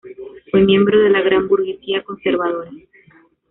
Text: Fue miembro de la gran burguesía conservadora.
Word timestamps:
Fue 0.49 0.61
miembro 0.61 0.99
de 0.99 1.11
la 1.11 1.21
gran 1.21 1.47
burguesía 1.47 2.03
conservadora. 2.03 2.71